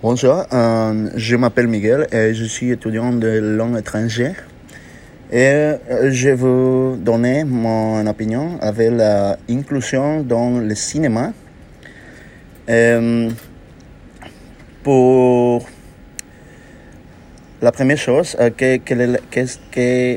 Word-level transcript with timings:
Bonjour, 0.00 0.46
euh, 0.50 1.10
je 1.14 1.36
m'appelle 1.36 1.66
Miguel 1.68 2.06
et 2.10 2.32
je 2.32 2.44
suis 2.44 2.70
étudiant 2.70 3.12
de 3.12 3.28
langue 3.38 3.76
étrangère. 3.76 4.34
Et 5.30 5.44
euh, 5.44 6.10
je 6.10 6.30
vous 6.30 6.96
donner 6.96 7.44
mon 7.44 8.06
opinion 8.06 8.58
avec 8.62 8.92
l'inclusion 9.46 10.22
dans 10.22 10.58
le 10.58 10.74
cinéma. 10.74 11.34
Euh, 12.70 13.28
pour 14.82 15.68
la 17.60 17.72
première 17.72 17.98
chose, 17.98 18.38
qu'est-ce 18.56 19.58
que, 19.70 20.16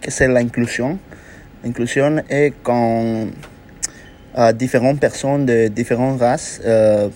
que 0.00 0.10
c'est 0.10 0.28
l'inclusion 0.28 0.98
L'inclusion 1.62 2.22
est 2.30 2.54
quand 2.62 3.26
différentes 4.54 5.00
personnes 5.00 5.46
de 5.46 5.68
différentes 5.68 6.20
races 6.20 6.60
euh, 6.64 7.08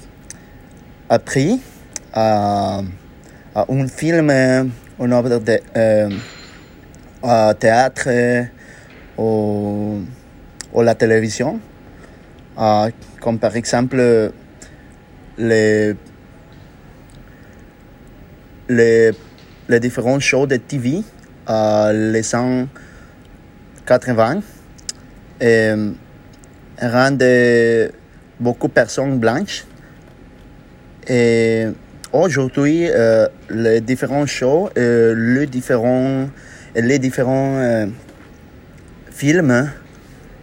appris 1.09 1.61
à, 2.13 2.83
à, 3.55 3.65
un 3.69 3.87
film, 3.87 4.31
une 4.31 5.13
œuvre 5.13 5.39
de 5.39 5.61
euh, 5.77 6.11
à 7.23 7.55
théâtre 7.55 8.09
ou, 9.17 10.01
ou 10.73 10.83
la 10.83 10.95
télévision, 10.95 11.61
euh, 12.59 12.91
comme 13.21 13.39
par 13.39 13.57
exemple 13.57 14.33
les, 15.39 15.95
les, 18.69 19.11
les 19.69 19.81
différents 19.81 20.21
shows 20.21 20.47
de 20.47 20.57
TV, 20.57 21.03
les 21.93 22.23
180, 22.23 24.41
et 25.41 25.75
rendent 26.81 27.93
beaucoup 28.41 28.69
de 28.69 28.73
personnes 28.73 29.19
blanches. 29.19 29.65
Et 31.09 31.67
aujourd'hui, 32.13 32.89
euh, 32.89 33.27
les 33.51 33.81
différents 33.81 34.27
shows, 34.27 34.71
euh, 34.79 35.15
les 35.17 35.47
différents, 35.47 36.29
les 36.75 36.99
différents 36.99 37.57
euh, 37.59 37.87
films 39.11 39.71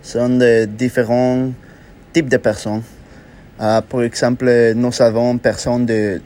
sont 0.02 0.38
de 0.38 0.66
différents 0.66 1.52
types 2.14 2.30
de 2.30 2.38
personnes. 2.38 2.84
Euh, 3.60 3.82
par 3.82 4.04
exemple, 4.04 4.74
nous 4.76 5.02
avons 5.02 5.38
personnes 5.38 5.86
de, 5.86 6.22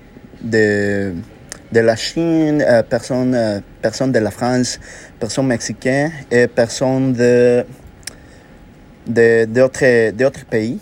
la 1.73 1.95
Chine, 1.95 2.65
personnes, 2.89 3.61
personnes 3.81 4.11
de 4.11 4.19
la 4.19 4.31
France, 4.31 4.79
personnes 5.19 5.47
mexicaines 5.47 6.11
et 6.31 6.47
personnes 6.47 7.13
de 7.13 7.65
d'autres 9.07 10.11
d'autres 10.11 10.45
pays. 10.45 10.79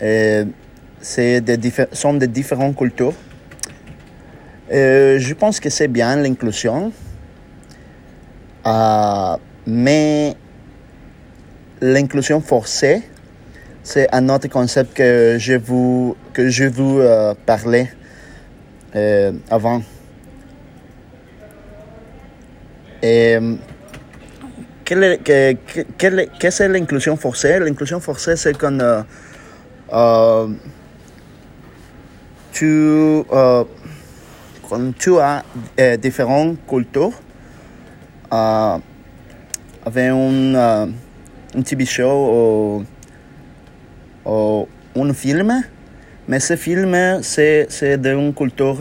C'est 0.00 1.40
de 1.40 1.58
sont 1.92 2.14
de 2.14 2.26
différentes 2.26 2.76
cultures. 2.76 3.14
Je 4.70 5.34
pense 5.34 5.60
que 5.60 5.70
c'est 5.70 5.88
bien 5.88 6.16
l'inclusion, 6.16 6.92
euh, 8.66 9.36
mais 9.66 10.34
l'inclusion 11.82 12.40
forcée, 12.40 13.02
c'est 13.82 14.08
un 14.14 14.30
autre 14.30 14.48
concept 14.48 14.94
que 14.94 15.36
je 15.38 15.52
vous 15.52 16.16
que 16.32 16.48
je 16.48 16.64
vous 16.64 16.98
euh, 17.00 17.34
parlais 17.44 17.90
euh, 18.96 19.32
avant. 19.50 19.82
Et 23.02 23.36
quelle, 24.84 25.18
que, 25.22 25.54
que 25.98 26.62
l'inclusion 26.64 27.16
forcée 27.16 27.58
L'inclusion 27.58 28.00
forcée, 28.00 28.36
c'est 28.36 28.56
quand 28.56 28.78
euh, 29.92 30.48
tu, 32.54 33.24
euh, 33.32 33.64
quand 34.68 34.96
tu 34.96 35.18
as 35.18 35.42
euh, 35.78 35.96
différentes 35.96 36.56
cultures 36.66 37.12
euh, 38.32 38.78
avec 39.84 40.08
un, 40.08 40.88
un 41.56 41.62
TV 41.62 41.84
show 41.84 42.84
ou, 44.24 44.66
un 44.96 45.12
film, 45.12 45.62
mais 46.28 46.40
ce 46.40 46.56
film, 46.56 46.96
c'est, 47.22 47.66
c'est 47.68 48.00
d'une 48.00 48.32
culture 48.32 48.78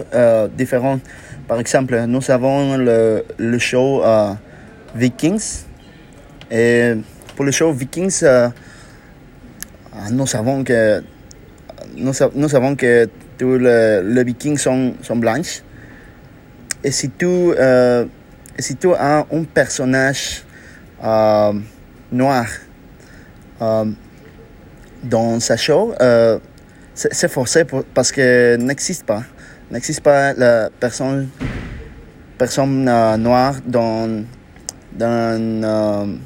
différente. 0.55 1.01
Par 1.47 1.59
exemple, 1.59 1.99
nous 2.07 2.31
avons 2.31 2.77
le, 2.77 3.25
le 3.37 3.57
show 3.59 4.01
Vikings. 4.95 5.65
Et 6.51 6.93
pour 7.35 7.45
le 7.45 7.51
show 7.51 7.71
Vikings, 7.71 8.19
euh, 8.23 8.49
nous 10.11 10.27
savons 10.27 10.63
que 10.63 11.03
nous, 11.95 12.13
savons 12.13 12.75
que 12.75 13.07
tous 13.37 13.57
les, 13.57 14.23
Vikings 14.23 14.57
sont, 14.57 14.93
sont 15.01 15.15
blanches. 15.15 15.61
Et 16.83 16.91
si 16.91 17.09
tu, 17.09 17.25
euh, 17.25 18.05
si 18.59 18.75
tu 18.75 18.93
as 18.93 19.25
un 19.31 19.43
personnage 19.43 20.43
euh, 21.03 21.53
noir 22.11 22.45
dans 25.03 25.39
sa 25.39 25.55
show, 25.55 25.93
c'est 26.93 27.31
forcé 27.31 27.65
parce 27.93 28.11
que 28.11 28.57
n'existe 28.57 29.05
pas. 29.05 29.23
N'existe 29.71 30.01
pas 30.01 30.33
la 30.33 30.69
personne, 30.69 31.29
personne 32.37 32.83
noire 32.83 33.55
dans, 33.65 34.25
dans 34.91 36.19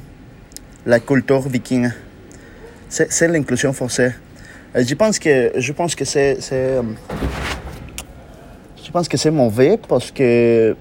la 0.88 1.00
culture 1.00 1.46
viking. 1.46 1.90
C'est 2.88 3.28
l'inclusion 3.28 3.74
forcée. 3.74 4.14
Euh, 4.74 4.82
je 4.82 4.94
pense 4.94 5.18
que 5.18 5.52
je 5.54 5.72
pense 5.72 5.94
que 5.94 6.04
c'est 6.06 6.38
je 8.82 8.90
pense 8.90 9.06
que 9.06 9.18
c'est 9.18 9.30
mauvais 9.30 9.78
parce 9.86 10.10
que 10.10 10.74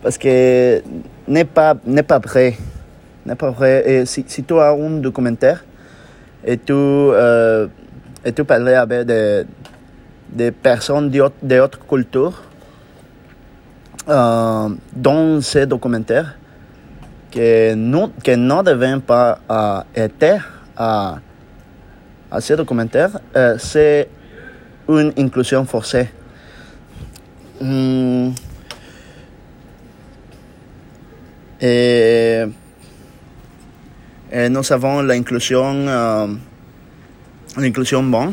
parce 0.00 0.16
que 0.16 0.80
n'est 1.26 1.44
pas 1.44 1.74
n'est 1.84 2.04
pas 2.04 2.20
vrai 2.20 2.54
n'est 3.26 3.34
pas 3.34 3.52
et 3.84 4.06
si, 4.06 4.24
si 4.28 4.44
tu 4.44 4.54
as 4.60 4.70
un 4.70 5.00
documentaire 5.00 5.64
et 6.44 6.58
tu 6.58 6.72
euh, 6.72 7.66
parles 8.46 8.68
avec 8.68 9.06
des, 9.06 9.42
des 10.28 10.52
personnes 10.52 11.10
d'autres 11.42 11.84
cultures 11.84 12.44
euh, 14.08 14.68
dans 14.94 15.40
ces 15.40 15.66
documentaires 15.66 16.36
que 17.36 17.74
nous 17.74 18.08
que 18.24 18.30
ne 18.34 18.62
devons 18.62 19.00
pas 19.00 19.38
euh, 19.50 19.82
être 19.94 20.42
à, 20.74 21.18
à 22.30 22.40
ces 22.40 22.56
documentaires, 22.56 23.20
euh, 23.36 23.58
c'est 23.58 24.08
une 24.88 25.12
inclusion 25.18 25.66
forcée. 25.66 26.08
Hum, 27.60 28.32
et, 31.60 32.44
et, 34.32 34.48
nous 34.48 34.72
avons 34.72 35.02
l'inclusion, 35.02 35.74
euh, 35.88 36.26
l'inclusion 37.58 38.02
bon, 38.02 38.32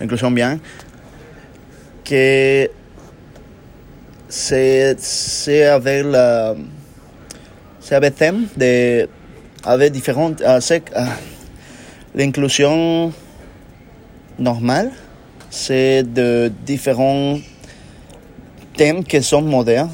l'inclusion 0.00 0.32
bien, 0.32 0.58
que 2.04 2.68
c'est, 4.28 4.96
c'est 4.98 5.64
avec 5.66 6.04
la, 6.06 6.54
c'est 7.92 7.96
avec 7.96 8.14
thème 8.14 8.46
de, 8.56 9.06
avec 9.64 9.92
différentes, 9.92 10.42
c'est, 10.60 10.82
euh, 10.96 11.04
l'inclusion 12.14 13.12
normale, 14.38 14.92
c'est 15.50 16.02
de 16.02 16.50
différents 16.64 17.38
thèmes 18.78 19.04
qui 19.04 19.22
sont 19.22 19.42
modernes. 19.42 19.90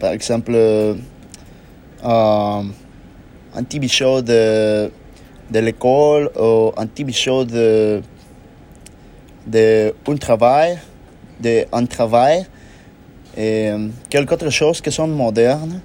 Par 0.00 0.10
exemple, 0.10 0.50
euh, 0.56 0.94
un 2.02 2.64
TV 3.68 3.86
show 3.86 4.20
de, 4.20 4.90
de 5.52 5.58
l'école 5.60 6.32
ou 6.36 6.72
un 6.76 6.86
TV 6.88 7.12
show 7.12 7.44
de, 7.44 8.02
de 9.46 9.94
un 10.04 10.16
travail, 10.16 10.78
de 11.40 11.64
un 11.72 11.86
travail 11.86 12.44
et 13.36 13.70
quelque 14.10 14.34
autre 14.34 14.50
chose 14.50 14.80
qui 14.80 14.90
sont 14.90 15.06
modernes. 15.06 15.80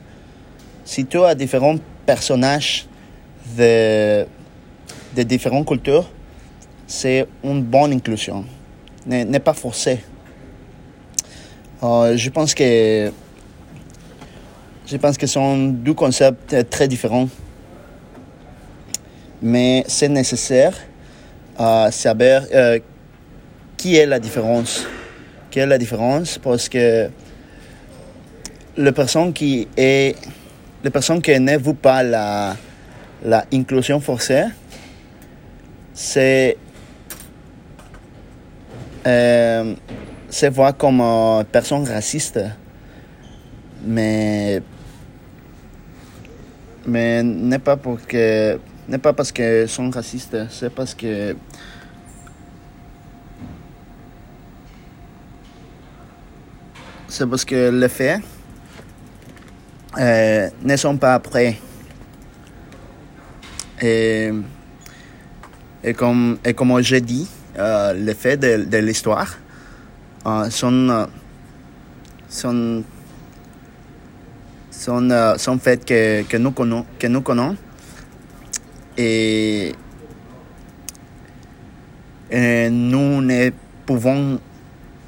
Si 0.86 1.06
tu 1.06 1.18
as 1.24 1.34
différents 1.36 1.78
personnages 2.06 2.86
de, 3.58 4.26
de 5.16 5.24
différentes 5.24 5.68
cultures, 5.68 6.10
c'est 6.88 7.26
une 7.44 7.64
bonne 7.64 7.94
inclusion. 7.94 8.46
N'est 9.06 9.40
pas 9.40 9.54
forcé. 9.54 10.00
Euh, 11.82 12.16
je 12.16 12.30
pense 12.30 12.54
que 12.54 13.12
je 14.86 14.98
pense 14.98 15.18
que 15.18 15.26
ce 15.26 15.34
sont 15.34 15.58
deux 15.68 15.94
concepts 15.94 16.70
très 16.70 16.88
différents. 16.88 17.28
Mais 19.42 19.84
c'est 19.88 20.10
nécessaire 20.10 20.74
à 21.58 21.90
savoir 21.92 22.44
euh, 22.54 22.80
qui 23.76 23.96
est 23.96 24.06
la 24.06 24.20
différence. 24.20 24.86
Quelle 25.52 25.64
est 25.64 25.68
la 25.68 25.78
différence? 25.78 26.38
Parce 26.38 26.70
que 26.70 27.10
la 28.78 28.92
personne 28.92 29.34
qui 29.34 29.68
est 29.76 30.16
la 30.84 30.92
personne 30.92 31.22
qui 31.22 31.34
veut 31.34 31.74
pas 31.74 32.04
la, 32.04 32.56
la 33.24 33.46
inclusion 33.54 34.00
forcée 34.00 34.44
c'est 35.94 36.58
euh, 39.06 39.76
se 40.30 40.46
voir 40.48 40.76
comme 40.76 41.02
une 41.02 41.46
personne 41.46 41.88
raciste. 41.88 42.40
Mais 43.86 44.62
mais 46.86 47.22
n'est 47.24 47.60
pas 47.60 47.78
que 47.78 48.60
n'est 48.88 48.98
pas 48.98 49.14
parce 49.14 49.32
qu'ils 49.32 49.70
sont 49.70 49.90
racistes, 49.90 50.38
c'est 50.50 50.70
parce 50.74 50.94
que 50.94 51.36
c'est 57.08 57.28
parce 57.30 57.46
que 57.46 57.70
les 57.70 57.90
faits 57.90 58.22
euh, 60.00 60.50
ne 60.64 60.76
sont 60.76 60.98
pas 60.98 61.20
prêts. 61.20 61.58
Et, 63.82 64.32
comme, 65.98 66.38
et 66.46 66.54
comme 66.54 66.82
j'ai 66.82 67.02
dit, 67.02 67.28
euh, 67.58 67.94
les 67.94 68.14
faits 68.14 68.40
de, 68.40 68.64
de 68.66 68.78
l'histoire 68.78 69.38
euh, 70.26 70.50
sont, 70.50 70.90
euh, 70.90 71.06
sont, 72.30 72.84
sont, 74.72 75.36
sont 75.38 75.60
faits 75.60 75.86
que, 75.86 76.24
que, 76.24 76.38
nous 76.38 76.52
connaissons, 76.52 76.86
que 76.98 77.08
nous 77.08 77.22
connaissons. 77.22 77.58
Et, 78.98 79.74
et 82.32 82.70
nous 82.70 83.22
ne 83.22 83.50
pouvons 83.86 84.40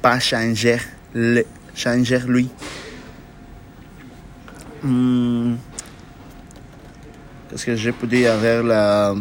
pas 0.02 0.18
changer, 0.20 0.76
le, 1.14 1.44
changer 1.74 2.20
lui. 2.28 2.50
Hmm. 4.86 5.56
Qu'est-ce 7.50 7.66
que 7.66 7.74
je 7.74 7.90
peux 7.90 8.06
dire 8.06 8.34
avec 8.34 8.62
la, 8.62 9.14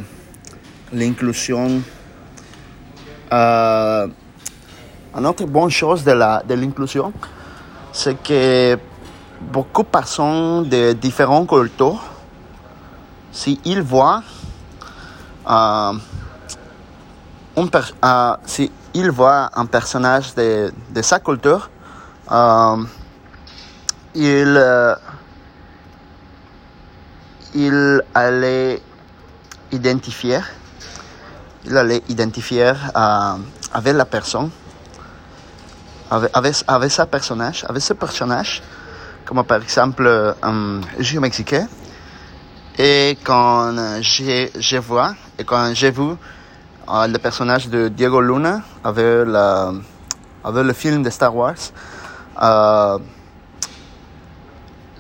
l'inclusion? 0.94 1.82
Euh, 3.34 4.08
Une 5.18 5.26
autre 5.26 5.46
bonne 5.46 5.72
chose 5.72 6.04
de, 6.04 6.12
la, 6.12 6.44
de 6.48 6.54
l'inclusion, 6.54 7.12
c'est 7.92 8.22
que 8.22 8.78
beaucoup 9.42 9.82
de 9.82 9.88
personnes 9.88 10.70
de 10.70 10.94
différentes 10.94 11.50
cultures, 11.50 12.04
s'ils 13.32 13.82
voient 13.82 14.22
euh, 15.50 15.94
un 17.58 17.70
euh, 18.04 18.36
si 18.46 18.72
il 18.94 19.10
voit 19.10 19.50
un 19.56 19.66
personnage 19.66 20.36
de, 20.36 20.72
de 20.94 21.02
sa 21.02 21.20
culture, 21.20 21.72
euh, 22.32 22.84
il, 27.56 28.02
allait 28.14 28.82
identifier, 29.72 30.40
il 31.66 31.76
allait 31.76 32.04
identifier 32.10 32.74
euh, 32.96 33.36
avec 33.74 33.94
la 33.96 34.06
personne, 34.06 34.50
avec, 36.12 36.30
avec, 36.34 36.56
avec 36.68 36.92
sa 36.92 37.06
personnage, 37.06 37.66
avec 37.68 37.82
ce 37.82 37.94
personnage, 37.94 38.62
comme 39.26 39.44
par 39.44 39.62
exemple 39.62 40.36
un 40.44 40.82
jeu 41.00 41.20
mexicain. 41.20 41.68
Et 42.78 43.18
quand 43.24 43.74
je, 44.02 44.50
je 44.60 44.78
vois, 44.78 45.16
et 45.40 45.46
quand 45.46 45.74
j'ai 45.74 45.92
vu 45.92 46.12
euh, 46.90 47.08
le 47.08 47.18
personnage 47.18 47.70
de 47.70 47.88
Diego 47.88 48.20
Luna 48.22 48.62
avec, 48.84 49.28
avec 50.44 50.64
le 50.66 50.74
film 50.74 51.02
de 51.02 51.10
Star 51.10 51.34
Wars, 51.36 51.56
euh, 52.42 53.00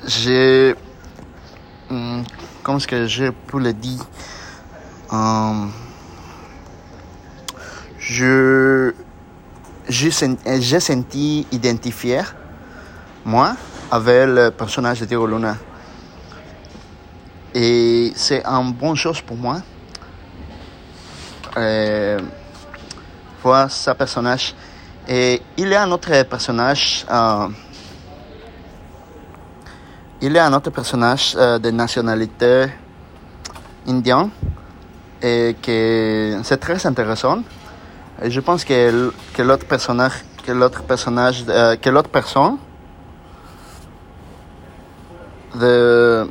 j'ai. 0.07 0.75
Hum, 1.89 2.23
Comment 2.63 2.77
est-ce 2.77 2.87
que 2.87 3.07
je 3.07 3.25
peux 3.47 3.59
le 3.59 3.73
dire? 3.73 4.01
Hum, 5.11 5.71
Je. 7.99 8.93
J'ai 9.87 10.09
sen- 10.09 10.37
j'ai 10.59 10.79
senti 10.79 11.45
identifié, 11.51 12.21
moi, 13.23 13.55
avec 13.91 14.27
le 14.27 14.49
personnage 14.49 14.99
de 15.01 15.05
Diego 15.05 15.27
Luna. 15.27 15.57
Et 17.53 18.11
c'est 18.15 18.43
une 18.45 18.73
bonne 18.73 18.95
chose 18.95 19.21
pour 19.21 19.37
moi. 19.37 19.61
Euh, 21.57 22.19
voir 23.43 23.69
ce 23.69 23.91
personnage. 23.91 24.55
Et 25.07 25.39
il 25.55 25.67
y 25.69 25.75
a 25.75 25.83
un 25.83 25.91
autre 25.91 26.23
personnage. 26.23 27.05
euh, 27.11 27.47
il 30.25 30.33
y 30.33 30.39
a 30.39 30.45
un 30.47 30.53
autre 30.53 30.71
personnage 30.71 31.35
euh, 31.37 31.59
de 31.59 31.69
nationalité 31.69 32.65
indienne. 33.87 34.29
Et 35.21 35.55
que 35.61 36.39
c'est 36.43 36.57
très 36.57 36.85
intéressant. 36.85 37.39
Et 38.21 38.31
je 38.31 38.39
pense 38.39 38.65
que, 38.65 39.13
que 39.33 39.41
l'autre 39.41 39.65
personnage, 39.65 40.23
que 40.45 40.51
l'autre 40.51 40.83
personnage, 40.83 41.45
euh, 41.47 41.75
que 41.75 41.89
l'autre 41.89 42.09
personne 42.09 42.57
de, 45.55 46.27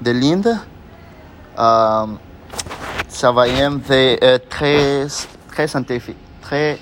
de 0.00 0.10
l'Inde, 0.10 0.56
euh, 1.58 2.06
ça 3.08 3.32
va 3.32 3.48
être 3.48 3.90
euh, 3.90 4.38
très, 4.48 5.06
très 5.48 5.68
très 6.40 6.78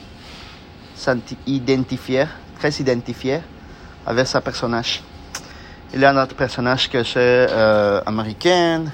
identifié, 1.47 2.25
très 2.59 2.71
identifié 2.71 3.41
avec 4.07 4.27
sa 4.27 4.41
personnage. 4.41 5.03
Il 5.95 6.01
y 6.01 6.07
a 6.07 6.11
un 6.11 6.23
autre 6.23 6.35
personnage 6.35 6.89
que 6.89 7.05
c'est 7.05 7.19
euh, 7.51 8.01
américain, 8.07 8.85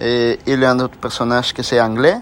et 0.00 0.38
il 0.46 0.60
y 0.60 0.64
a 0.64 0.70
un 0.70 0.78
autre 0.78 0.96
personnage 0.96 1.52
que 1.52 1.64
c'est 1.64 1.80
anglais, 1.80 2.18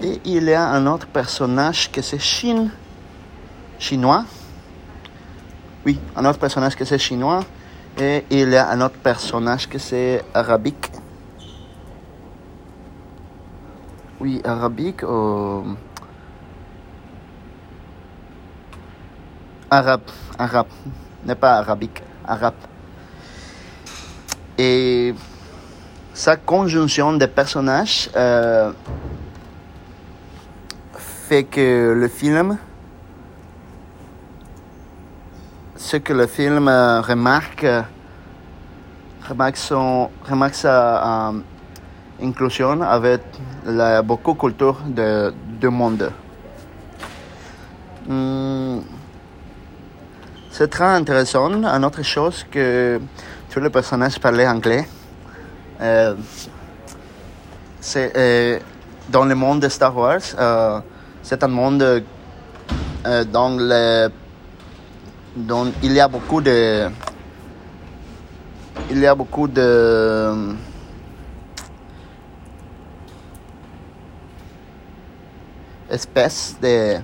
et 0.00 0.18
il 0.24 0.44
y 0.44 0.54
a 0.54 0.66
un 0.66 0.86
autre 0.86 1.06
personnage 1.08 1.92
que 1.92 2.00
c'est 2.00 2.18
Chine, 2.18 2.70
chinois. 3.78 4.24
Oui, 5.84 6.00
un 6.16 6.24
autre 6.24 6.38
personnage 6.38 6.74
que 6.74 6.86
c'est 6.86 6.98
chinois, 6.98 7.40
et 7.98 8.24
il 8.30 8.48
y 8.48 8.56
a 8.56 8.70
un 8.70 8.80
autre 8.80 8.96
personnage 8.96 9.68
que 9.68 9.78
c'est 9.78 10.24
arabique. 10.32 10.90
Oui, 14.20 14.40
arabique. 14.42 15.02
Arabe, 19.70 20.02
arabe, 20.38 20.68
n'est 21.24 21.34
pas 21.34 21.58
arabique, 21.58 22.02
arabe. 22.26 22.54
Et 24.58 25.14
sa 26.14 26.36
conjonction 26.36 27.14
de 27.14 27.26
personnages 27.26 28.10
euh, 28.16 28.72
fait 31.28 31.44
que 31.44 31.94
le 31.96 32.08
film, 32.08 32.58
ce 35.76 35.96
que 35.96 36.12
le 36.12 36.26
film 36.26 36.68
euh, 36.68 37.00
remarque, 37.00 37.64
euh, 37.64 37.82
remarque, 39.28 39.56
son, 39.56 40.10
remarque 40.28 40.54
sa 40.54 41.32
inclusion 42.22 42.82
avec 42.82 43.22
la, 43.64 44.02
beaucoup 44.02 44.34
de 44.34 44.38
cultures 44.38 44.80
de, 44.86 45.32
du 45.60 45.68
monde. 45.68 46.12
Hmm, 48.06 48.80
c'est 50.52 50.68
très 50.68 50.84
intéressant. 50.84 51.50
Une 51.50 51.84
autre 51.84 52.02
chose 52.02 52.44
que 52.50 53.00
tous 53.50 53.60
les 53.60 53.70
personnages 53.70 54.18
parlaient 54.20 54.46
anglais. 54.46 54.86
Euh, 55.80 56.14
c'est 57.80 58.12
euh, 58.16 58.58
dans 59.08 59.24
le 59.24 59.34
monde 59.34 59.60
de 59.60 59.68
Star 59.68 59.96
Wars. 59.96 60.20
euh, 60.38 60.80
c'est 61.22 61.42
un 61.42 61.48
monde 61.48 62.04
dans 63.32 63.56
le 63.56 64.10
dont 65.34 65.72
il 65.82 65.92
y 65.92 66.00
a 66.00 66.08
beaucoup 66.08 66.40
de 66.40 66.88
il 68.90 68.98
y 68.98 69.06
a 69.06 69.14
beaucoup 69.14 69.48
de 69.48 70.54
espèces 75.90 76.56
de 76.60 76.98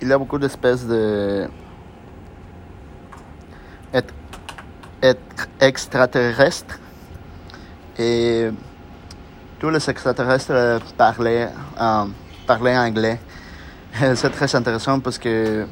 il 0.00 0.08
y 0.08 0.12
a 0.12 0.18
beaucoup 0.18 0.38
d'espèces 0.38 0.86
de 0.86 1.48
être, 3.92 4.14
être 5.02 5.48
extraterrestres 5.60 6.78
et 7.98 8.50
tous 9.58 9.70
les 9.70 9.90
extraterrestres 9.90 10.80
parlaient, 10.96 11.48
euh, 11.80 12.78
anglais. 12.78 13.18
C'est 14.14 14.30
très 14.30 14.54
intéressant 14.54 15.00
parce 15.00 15.18
que 15.18 15.66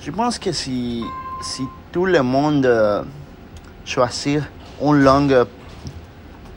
je 0.00 0.10
pense 0.10 0.38
que 0.38 0.52
si, 0.52 1.04
si 1.42 1.62
tout 1.90 2.06
le 2.06 2.22
monde 2.22 2.66
euh, 2.66 3.02
choisit 3.84 4.42
une 4.80 5.02
langue 5.02 5.44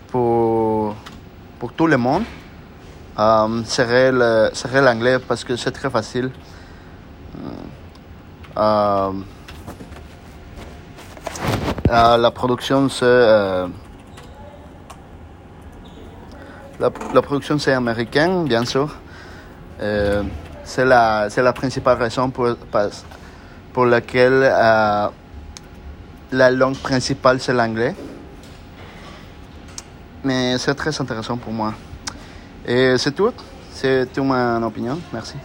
pour, 0.09 0.95
pour 1.57 1.73
tout 1.73 1.87
le 1.87 1.97
monde, 1.97 2.23
euh, 3.17 3.63
serait 3.63 4.11
l'anglais 4.81 5.17
parce 5.19 5.43
que 5.43 5.55
c'est 5.55 5.71
très 5.71 5.89
facile. 5.89 6.29
Euh, 8.57 9.11
euh, 11.89 12.17
la 12.17 12.31
production, 12.31 12.89
c'est 12.89 13.05
euh, 13.05 13.67
la, 16.79 16.89
production 17.21 17.59
c'est 17.59 17.73
américain, 17.73 18.43
bien 18.43 18.65
sûr. 18.65 18.95
C'est 19.79 20.85
la, 20.85 21.27
la 21.35 21.53
principale 21.53 21.97
raison 21.97 22.29
pour, 22.29 22.49
pour 23.73 23.85
laquelle 23.85 24.41
la 26.31 26.51
langue 26.51 26.77
principale 26.77 27.39
c'est 27.39 27.53
l'anglais. 27.53 27.95
Mais 30.23 30.57
c'est 30.57 30.75
très 30.75 30.99
intéressant 30.99 31.37
pour 31.37 31.53
moi. 31.53 31.73
Et 32.65 32.97
c'est 32.97 33.13
tout. 33.13 33.31
C'est 33.71 34.11
toute 34.11 34.23
mon 34.25 34.61
opinion. 34.63 34.99
Merci. 35.13 35.35